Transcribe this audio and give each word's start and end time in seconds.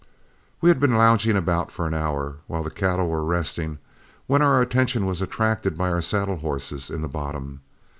We 0.61 0.69
had 0.71 0.79
been 0.79 0.95
lounging 0.97 1.37
about 1.37 1.69
for 1.69 1.85
an 1.85 1.93
hour 1.93 2.37
while 2.47 2.63
the 2.63 2.71
cattle 2.71 3.07
were 3.07 3.23
resting, 3.23 3.77
when 4.25 4.41
our 4.41 4.59
attention 4.59 5.05
was 5.05 5.21
attracted 5.21 5.77
by 5.77 5.91
our 5.91 6.01
saddle 6.01 6.37
horses 6.37 6.89
in 6.89 7.03
the 7.03 7.07
bottom. 7.07 7.61